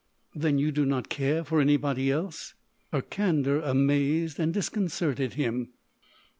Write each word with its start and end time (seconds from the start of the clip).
"Then 0.33 0.57
you 0.57 0.71
do 0.71 0.83
not 0.83 1.09
care 1.09 1.43
for 1.43 1.61
anybody 1.61 2.09
else?" 2.09 2.55
Her 2.91 3.03
candour 3.03 3.59
amazed 3.59 4.39
and 4.39 4.51
disconcerted 4.51 5.35
him. 5.35 5.73